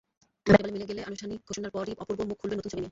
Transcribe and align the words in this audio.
ব্যাটে-বলে 0.45 0.75
মিলে 0.75 0.89
গেলে 0.89 1.01
আনুষ্ঠানিক 1.07 1.39
ঘোষণার 1.47 1.71
পরই 1.75 1.93
অপূর্ব 2.03 2.19
মুখ 2.29 2.37
খুলবেন 2.41 2.57
নতুন 2.59 2.69
ছবি 2.71 2.77
নিয়ে। 2.77 2.79